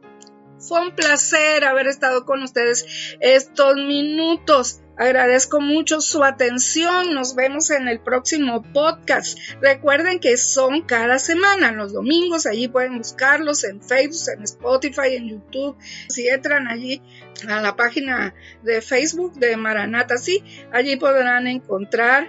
Fue 0.59 0.79
un 0.79 0.95
placer 0.95 1.65
haber 1.65 1.87
estado 1.87 2.25
con 2.25 2.43
ustedes 2.43 3.17
estos 3.19 3.75
minutos. 3.75 4.80
Agradezco 5.01 5.59
mucho 5.59 5.99
su 5.99 6.23
atención. 6.23 7.15
Nos 7.15 7.33
vemos 7.33 7.71
en 7.71 7.87
el 7.87 7.99
próximo 7.99 8.61
podcast. 8.61 9.35
Recuerden 9.59 10.19
que 10.19 10.37
son 10.37 10.83
cada 10.83 11.17
semana, 11.17 11.71
los 11.71 11.91
domingos. 11.91 12.45
Allí 12.45 12.67
pueden 12.67 12.99
buscarlos 12.99 13.63
en 13.63 13.81
Facebook, 13.81 14.21
en 14.37 14.43
Spotify, 14.43 15.15
en 15.15 15.27
YouTube. 15.27 15.75
Si 16.07 16.27
entran 16.27 16.67
allí 16.67 17.01
a 17.49 17.61
la 17.61 17.75
página 17.75 18.35
de 18.61 18.79
Facebook 18.83 19.33
de 19.39 19.57
Maranata, 19.57 20.19
sí, 20.19 20.43
allí 20.71 20.97
podrán 20.97 21.47
encontrar 21.47 22.27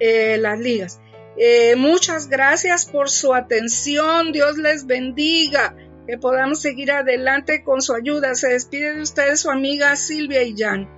eh, 0.00 0.38
las 0.38 0.58
ligas. 0.58 1.00
Eh, 1.36 1.76
muchas 1.76 2.28
gracias 2.28 2.84
por 2.84 3.10
su 3.10 3.32
atención. 3.32 4.32
Dios 4.32 4.58
les 4.58 4.86
bendiga. 4.86 5.76
Que 6.08 6.18
podamos 6.18 6.60
seguir 6.60 6.90
adelante 6.90 7.62
con 7.62 7.80
su 7.80 7.94
ayuda. 7.94 8.34
Se 8.34 8.48
despide 8.48 8.94
de 8.94 9.02
ustedes 9.02 9.38
su 9.38 9.50
amiga 9.50 9.94
Silvia 9.94 10.42
y 10.42 10.56
Jan. 10.56 10.97